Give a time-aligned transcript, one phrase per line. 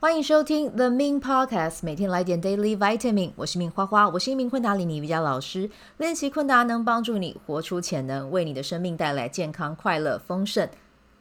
[0.00, 3.32] 欢迎收听 The Min Podcast，每天来点 Daily Vitamin。
[3.34, 5.68] 我是明花花，我是一名昆达里尼瑜伽老师。
[5.96, 10.68] 练习昆达能帮助你活出潜能，为你的生命带来健康、快乐、丰盛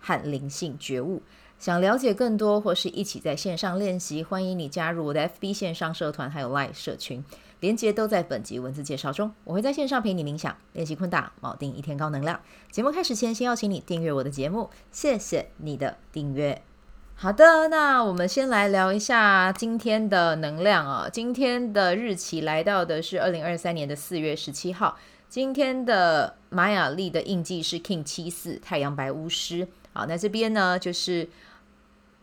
[0.00, 1.22] 和灵性觉悟。
[1.56, 7.24] 想了解更多或是一起在线上练习，欢迎你加入我的 FB 线上社团，还有 Live 社群，
[7.60, 9.32] 连接都在本集文字介绍中。
[9.44, 12.40] 我会在线上陪你冥想，练习昆达，锚定一天高能量。
[12.72, 16.60] 节目开始前，先邀请你订阅我的节目，谢谢你的订阅。
[17.16, 21.08] 好的，那我们先来聊一下今天的能量啊。
[21.10, 24.98] 今天的日期来到的是二零二三年的四月十七号。
[25.28, 29.66] 今天的玛雅历的印记是 King 七四太阳白巫师。
[29.92, 31.28] 好，那这边呢就是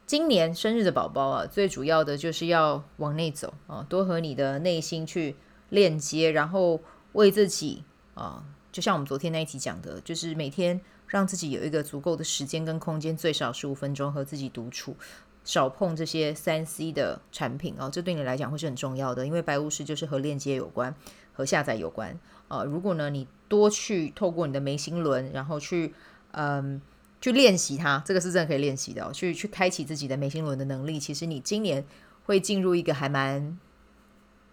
[0.06, 5.36] 今年生日的宝宝啊，最主要的就是要往内走啊，多和你的内心去
[5.70, 6.80] 链接，然后
[7.14, 7.84] 为自己
[8.14, 10.80] 啊，就像我们昨天那一集讲的，就是每天。
[11.12, 14.96] 让自己有一个足够的时间跟空间，最少十五分钟和自己独处，
[15.44, 20.96] 少碰这些三 C 的产品哦，这对你来讲会是很重要的，因为白巫师就是和链接有关，
[21.34, 22.18] 和下载有关、
[22.48, 22.64] 呃。
[22.64, 25.94] 如果呢，你多去透过你的眉心轮，然后去
[26.32, 26.82] 嗯
[27.20, 30.98] 去练习它，这个是真的可以练习的、哦，去去开启自己的眉心轮的能力。
[30.98, 31.86] 其实你今年
[32.24, 33.60] 会进入一个还蛮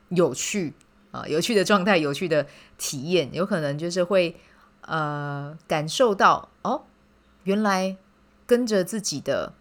[0.08, 0.74] 有趣
[1.12, 2.44] 啊、有趣的状态，有趣的
[2.76, 4.34] 体验，有可能就是会。
[4.88, 6.84] 呃，感受到哦，
[7.44, 7.98] 原来
[8.46, 9.52] 跟着自己的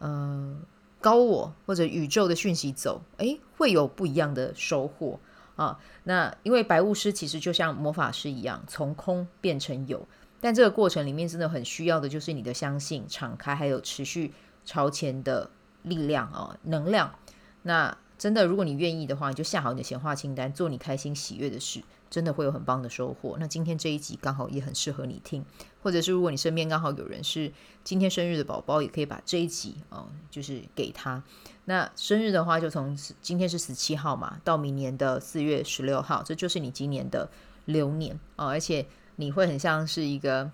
[0.00, 0.62] 嗯、
[1.00, 5.18] 高我或者宇宙的讯息走，诶，会有不一样的收获
[5.56, 5.78] 啊。
[6.04, 10.06] 那因为白巫师其实就像魔法师一样，从空变成有，
[10.40, 14.32] 但这个过程里面真的很需要的就是你的相信、敞开，还有持续
[14.64, 15.50] 朝前的
[15.82, 17.14] 力量啊，能量。
[17.62, 21.82] 那真的，如果你愿意的话，你就下好你的显化清单，做你开心喜悦的事。
[22.10, 23.36] 真的会有很棒的收获。
[23.38, 25.44] 那今天这一集刚好也很适合你听，
[25.82, 27.52] 或者是如果你身边刚好有人是
[27.84, 31.22] 今天生日的宝宝，也可以把这一集啊、就是给他。
[31.66, 37.30] 那生日的话，就从今天是十七号嘛，到明年的四月十六号，这就是你今年的
[37.66, 38.84] 流年啊、而且
[39.16, 40.50] 你会很像是一个，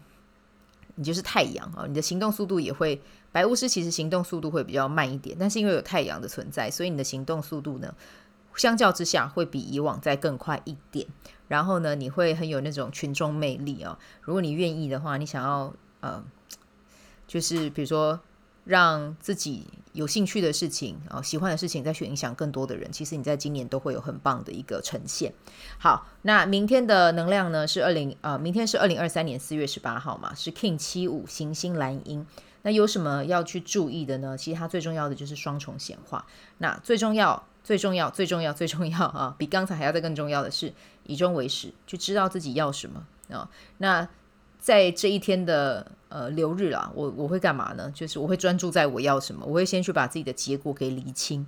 [0.97, 3.01] 你就是太阳啊、你的行动速度也会。
[3.33, 7.95] 白巫师其实行动速度会比较慢一点，但是因为有太阳的存在，所以你的行动速度呢，
[8.57, 11.07] 相较之下会比以往再更快一点。
[11.49, 13.97] 然后呢，你会很有那种群众魅力哦。
[14.23, 16.25] 如果你愿意的话，你想要呃，
[17.29, 18.19] 就是比如说
[18.65, 25.33] 让自己有兴趣的事情啊、哦，喜欢的事情再去影响更多的人，其实你在今年都会有很棒的一个呈现。
[25.79, 32.27] 好，那明天的能量呢是二零呃，明天是二零二三年四月十八号嘛，是 King 七五行星蓝鹰。
[32.63, 34.37] 那有什么要去注意的呢？
[34.37, 36.27] 其实它最重要的就是双重显化。
[36.59, 37.47] 那最重要。
[37.67, 39.35] 最重要，最重要，最重要啊！
[39.37, 40.73] 比刚才还要再更重要的是
[41.03, 43.51] 以终为始，就知道自己要什么啊。
[43.79, 44.09] 那
[44.61, 47.91] 在这一天的呃流日啊，我我会干嘛呢？
[47.93, 51.45] 就是我会专注在我要什么，我会先去把自己的结果给厘清，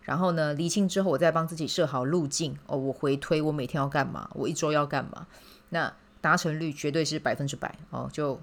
[0.00, 2.78] 然后呢，厘清之后，我再帮自己设好路径哦。
[2.78, 4.30] 我回推，我每天要干嘛？
[4.32, 5.26] 我一周要干嘛？
[5.68, 5.92] 那
[6.22, 8.08] 达成率绝对是百分之百哦。
[8.10, 8.40] 就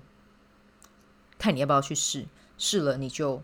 [1.39, 2.27] 看你要不要去试，
[2.59, 3.41] 试了你就。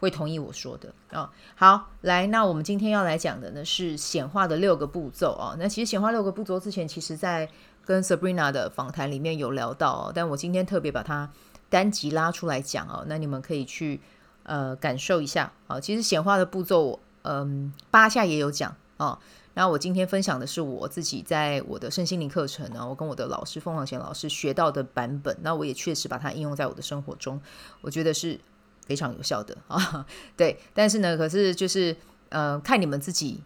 [0.00, 1.30] 会同意我说的啊、哦。
[1.54, 5.56] 好，来，那我们今天要来讲的呢是显化的六个步骤啊、哦。
[5.60, 7.48] 那其实显化六个步骤之前，其实在
[7.84, 11.30] 跟 Sabrina 的访谈里面有聊到哦，但我今天特别把它
[11.68, 13.04] 单集拉出来讲哦。
[13.06, 14.00] 那你们可以去
[14.44, 15.80] 呃感受一下啊、哦。
[15.80, 19.18] 其实显化的步骤，嗯，八下也有讲啊、哦。
[19.52, 25.36] 那我今天分享的是我自己在我的身心灵课程呢，我跟我的老师凤凰贤老师学到的版本。
[25.42, 27.38] 那我也确实把它应用在我的生活中，
[27.82, 28.40] 我觉得是。
[28.90, 30.04] 非常有效的 啊，
[30.36, 31.96] 对，但是呢，可是就是
[32.30, 33.40] 呃，看你们自己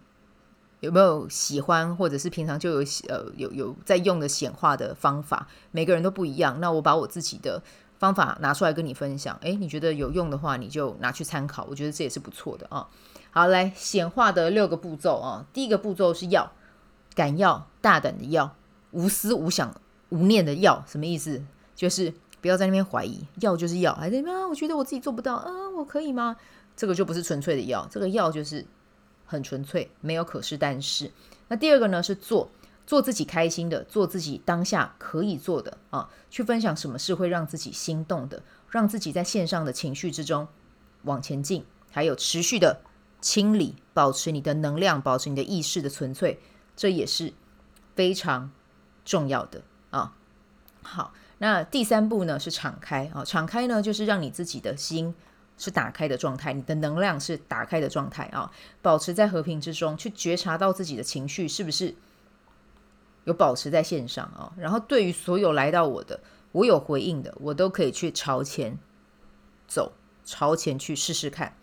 [0.80, 6.58] 有没有喜欢，或者是平常就有呃有有在用的显化的方法，每个人都不一样。
[6.62, 7.62] 那我把我自己的
[7.98, 12.88] 方法拿出来跟你分享，诶，你觉得有用的话，你就拿去参考，我觉得这也是不错的啊。
[13.30, 16.50] 好，来显化的六个步骤啊，第一个步骤是要
[17.14, 18.56] 敢要大胆的要，
[18.92, 21.42] 无思无想无念的要，什么意思？
[21.76, 22.14] 就是。
[22.44, 26.36] 不要在那边怀疑，要就是要，还在那边，我觉得我自己做不到，啊，我可以吗？
[26.76, 28.66] 这个就不是纯粹的要，这个要就是
[29.24, 31.10] 很纯粹，没有可是但是。
[31.48, 32.50] 那第二个呢是做，
[32.86, 40.46] 做自己开心的，做自己当下可以做的啊，去分享什么事会让自己心动的，让自己在线上的情绪之中
[41.04, 42.82] 往前进，还有持续的
[43.22, 46.38] 清理，保持你的能量，保持你的意识的纯粹，
[46.76, 47.32] 这也是
[47.94, 48.52] 非常
[49.02, 50.12] 重要的啊。
[50.82, 51.14] 好。
[51.44, 55.14] 那第三步呢是敞开啊，敞开呢就是让你自己的心
[55.58, 58.50] 是打开的状态，你的能量是打开的状态啊，
[58.80, 61.94] 保持在和平之中，去觉察到自己的情绪是不是
[63.24, 66.18] 有保持在线上啊，然后对于所有来到我的，
[66.52, 68.78] 我有回应的，我都可以去朝前
[69.68, 69.92] 走，
[70.24, 71.54] 朝前去试试看。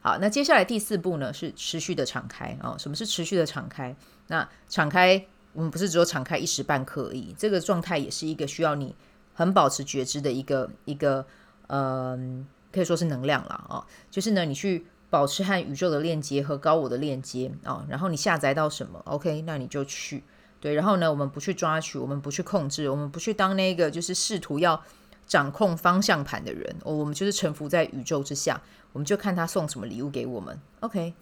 [0.00, 3.94] 好，那接下来第四步呢是持续的敞开啊、什么是持续的敞开？
[4.26, 8.96] 那敞开，我们不是只有敞开一时半刻而已，这个状态也是一个需要你
[9.38, 11.24] 很保持觉知的一个一个，
[11.68, 20.24] 嗯、可以说是能量了啊、就是呢，你去保持和宇宙的链接和高我的链接啊、然后你下载到什么，OK，那你就去
[20.60, 20.74] 对。
[20.74, 24.82] 然后呢，我们不去抓取，我们不去控制，我们不去当那个就是试图要。
[25.28, 28.58] 掌控方向盘的人，哦，我们就是臣服在宇宙之下，
[28.94, 30.58] 我们就看他送什么礼物给我们。
[30.80, 31.12] OK，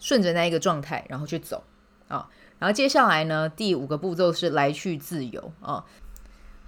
[0.00, 1.62] 顺着那一个状态，然后去走
[2.08, 2.28] 啊。
[2.58, 5.84] 然后接下来呢，第五个步骤是来去自由啊。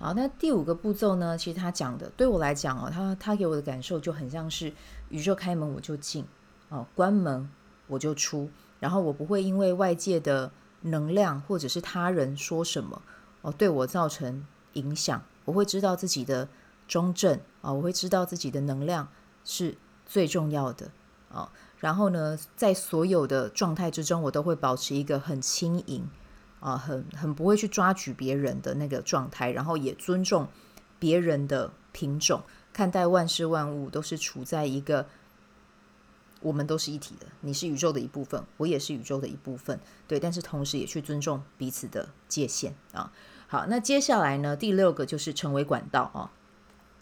[0.02, 4.72] 好，那第五个步骤呢，其实他讲的，对我来讲哦，他他给我的感受就很像是
[5.10, 6.24] 宇宙开门我就进，
[6.70, 7.50] 哦，关门
[7.86, 8.48] 我就出，
[8.78, 10.50] 然后我不会因为外界的
[10.80, 13.02] 能量或者是他人说什么
[13.42, 15.22] 哦，对我造成影响。
[15.44, 16.48] 我会知道自己的
[16.88, 19.06] 中正啊，我会知道自己的能量
[19.44, 19.76] 是
[20.06, 20.90] 最重要的
[21.30, 21.52] 啊。
[21.78, 26.08] 然后呢，在所有的状态之中，我都会保持一个很轻盈
[26.60, 30.46] 啊，很很不会去抓取别人的那个状态，然后也尊重
[30.98, 32.42] 别人的品种，
[32.72, 35.06] 看待万事万物都是处在一个
[36.42, 43.12] 我们都是一体的，你是宇宙的一部分，我也是宇宙的一部分，对，但是同时也去尊重彼此的界限啊。
[43.46, 44.56] 好，那接下来呢？
[44.56, 46.30] 第六个就是成为管道啊。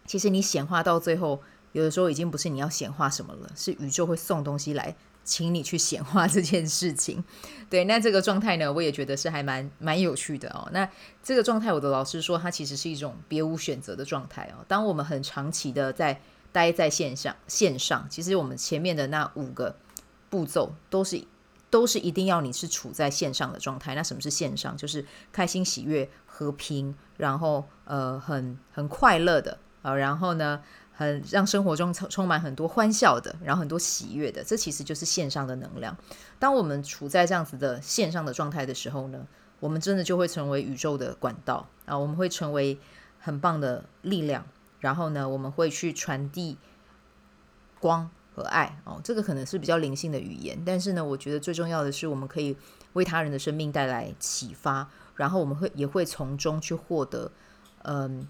[0.06, 4.96] 其实你显化到最后，有的时候已经不是你要显化什么了，是宇宙会送东西来，
[5.28, 7.22] 请你去显化这件事情。
[7.69, 10.69] 对，那这个状态呢，我也觉得是还蛮蛮有趣的哦。
[10.72, 10.88] 那
[11.22, 14.64] 这个状态，我的老师说，它其实是一种别无选择的状态哦。
[14.66, 16.20] 当我们很长期的在
[16.50, 19.76] 待在线上，线上，其实我们前面的那五个
[20.30, 21.22] 步骤都是。
[21.70, 23.94] 都是一定要你是处在线上的状态。
[23.94, 24.74] 那什么是线上？
[24.74, 30.62] 就是开心、喜悦、和平，然后呃很很快乐的啊、然后呢
[30.98, 34.42] 很让生活中充充满很多欢笑的，然后很多喜悦的。
[34.42, 35.96] 这其实就是线上的能量。
[36.40, 39.24] 当我们处在这样子的线上的状态的时候呢，
[39.60, 42.76] 我们真的就会成为宇宙的管道啊、我们会成为
[43.20, 44.44] 很棒的力量。
[44.80, 46.58] 然后呢，我们会去传递
[47.78, 48.10] 光。
[48.34, 52.56] 和爱哦，这个可能是比较灵性的语言，但是呢，我觉得最重要的是，我们可以
[52.92, 57.32] 为他人的生命带来启发，然后我们会也会从中去获得
[57.82, 58.28] 嗯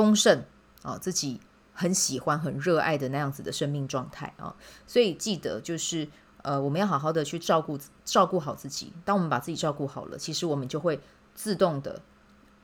[0.00, 0.42] 丰盛
[0.82, 1.38] 啊，自己
[1.74, 4.56] 很喜欢、很热爱的那样子的生命状态啊。
[4.86, 6.08] 所以记得就是
[6.40, 8.94] 呃，我们要好好的去照顾照顾好自己。
[9.04, 10.98] 当我们把自己照顾好了，其实我们就会
[11.34, 12.00] 自动的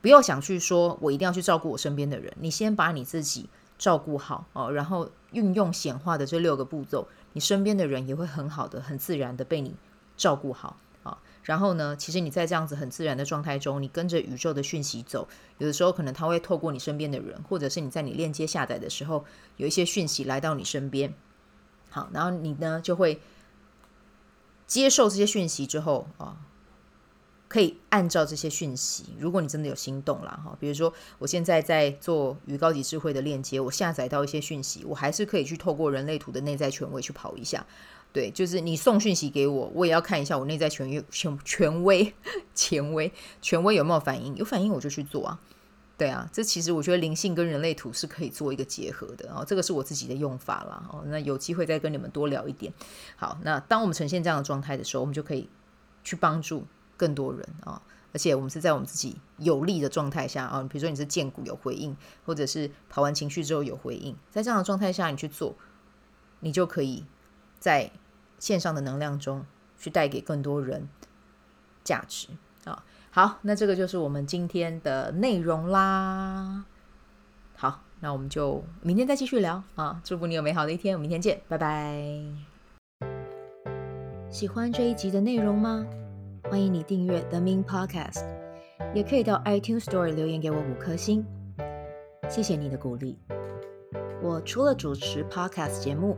[0.01, 3.47] 不要想去说我一定要去照顾我身边的人，你先把你自己。
[3.79, 9.75] 照顾好哦，然后运用显化的这六个步骤，你身边的人也会很好的、很自然的被你
[10.15, 10.77] 照顾好。
[11.47, 15.25] 然后呢，其实你在这样子很自然的状态中，你跟着宇宙的讯息走，
[15.59, 19.23] 有的时候可能他会透过你身边的人，或者是你在你链接下载的时候，
[19.55, 21.13] 有一些讯息来到你身边。
[21.89, 23.21] 好，然后你呢就会
[24.65, 26.37] 接受这些讯息之后啊。
[27.49, 37.65] 可以按照这些讯息，如果你真的有心动了哈，比如说我现在在做与高级智慧的链接，我下载到一些讯息，我还是可以去透过人类图的内在权威去跑一下。
[38.13, 42.13] 对，就是你送讯息给我，我也要看一下我内在权威权权威
[42.55, 43.11] 权威
[43.41, 45.39] 权威有没有反应，有反应我就去做啊。
[45.97, 50.87] 对啊，这其实我觉得灵性跟人类图是可以做一个结合的哦，这个是我自己的用法啦。
[50.91, 51.03] 哦。
[51.07, 52.71] 那有机会再跟你们多聊一点。
[53.15, 55.49] 好，那当我们呈现这样的状态的时候，我们就可以
[56.03, 56.65] 去帮助。
[56.99, 57.79] 更多人啊，
[58.11, 61.95] 而且我们是在我们自己有利的状态下啊，比如说你是荐骨有回应，
[62.25, 65.55] 或者是跑完情绪之后有回应，在这样的状态下你去做，
[66.39, 67.05] 你就可以
[67.59, 67.91] 在
[68.39, 69.45] 线上的能量中
[69.77, 70.87] 去带给更多人
[71.83, 72.27] 价值
[72.65, 72.83] 啊。
[73.11, 76.65] 好，那这个就是我们今天的内容啦。
[77.55, 79.99] 好，那我们就明天再继续聊啊。
[80.03, 82.03] 祝福你有美好的一天，我们明天见，拜拜。
[84.29, 85.85] 喜欢这一集的内容吗？
[86.43, 88.23] 欢迎你订阅 The Min Podcast，
[88.93, 91.25] 也可以到 iTunes Store 留言给我五颗星，
[92.29, 93.17] 谢谢你的鼓励。
[94.21, 96.17] 我除了主持 Podcast 节目，